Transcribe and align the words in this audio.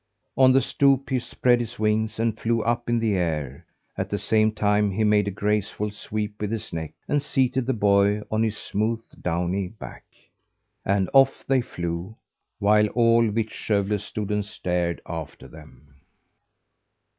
On 0.35 0.51
the 0.51 0.61
stoop 0.61 1.11
he 1.11 1.19
spread 1.19 1.59
his 1.59 1.77
wings 1.77 2.17
and 2.19 2.35
flew 2.39 2.63
up 2.63 2.89
in 2.89 2.97
the 2.97 3.13
air; 3.13 3.67
at 3.95 4.09
the 4.09 4.17
same 4.17 4.51
time 4.51 4.89
he 4.89 5.03
made 5.03 5.27
a 5.27 5.29
graceful 5.29 5.91
sweep 5.91 6.41
with 6.41 6.51
his 6.51 6.73
neck 6.73 6.95
and 7.07 7.21
seated 7.21 7.67
the 7.67 7.73
boy 7.73 8.23
on 8.31 8.41
his 8.41 8.57
smooth, 8.57 9.03
downy 9.21 9.67
back. 9.67 10.05
And 10.83 11.07
off 11.13 11.45
they 11.45 11.61
flew 11.61 12.15
while 12.57 12.87
all 12.95 13.29
Vittskövle 13.29 13.99
stood 13.99 14.31
and 14.31 14.43
stared 14.43 15.01
after 15.05 15.47
them. 15.47 16.01